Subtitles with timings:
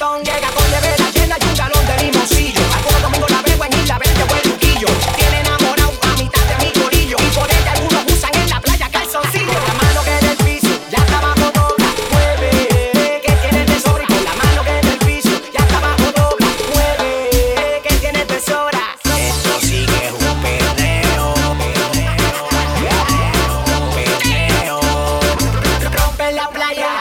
[0.00, 2.60] reggaetón llega con nevera llena y un galón de limoncillo.
[2.74, 4.86] Algunos domingos la veo en Isla Verde o en Luquillo.
[5.16, 7.16] Tiene enamorado a mitad de mi corillo.
[7.18, 9.52] Y por ella algunos usan en la playa calzoncillo.
[9.52, 12.50] Con la mano que en el piso, ya está abajo dobla, mueve.
[13.24, 13.80] Que tiene de.
[13.82, 17.80] Con la mano que en el piso, ya está abajo dobla, mueve.
[17.82, 18.96] Que tiene de sobra.
[19.04, 21.34] Esto sí que es un perreo.
[21.60, 22.40] Perreo,
[23.94, 24.80] perreo.
[25.92, 26.99] Rompe la playa.